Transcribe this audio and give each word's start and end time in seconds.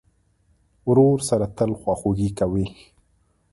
ورور 0.87 1.17
سره 1.29 1.45
تل 1.57 1.71
خواخوږي 1.81 2.29
کوې. 2.39 2.65